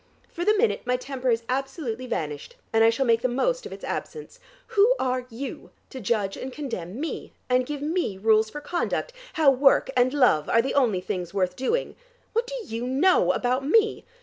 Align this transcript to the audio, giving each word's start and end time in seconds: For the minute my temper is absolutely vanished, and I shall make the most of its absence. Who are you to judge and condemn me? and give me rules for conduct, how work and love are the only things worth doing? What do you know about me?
For 0.29 0.43
the 0.43 0.57
minute 0.57 0.81
my 0.83 0.97
temper 0.97 1.29
is 1.29 1.43
absolutely 1.47 2.07
vanished, 2.07 2.55
and 2.73 2.83
I 2.83 2.89
shall 2.89 3.05
make 3.05 3.21
the 3.21 3.27
most 3.27 3.67
of 3.67 3.71
its 3.71 3.83
absence. 3.83 4.39
Who 4.69 4.95
are 4.97 5.27
you 5.29 5.69
to 5.91 5.99
judge 5.99 6.35
and 6.35 6.51
condemn 6.51 6.99
me? 6.99 7.33
and 7.51 7.67
give 7.67 7.83
me 7.83 8.17
rules 8.17 8.49
for 8.49 8.61
conduct, 8.61 9.13
how 9.33 9.51
work 9.51 9.91
and 9.95 10.11
love 10.11 10.49
are 10.49 10.63
the 10.63 10.73
only 10.73 11.01
things 11.01 11.35
worth 11.35 11.55
doing? 11.55 11.95
What 12.33 12.47
do 12.47 12.55
you 12.65 12.87
know 12.87 13.31
about 13.31 13.63
me? 13.63 14.03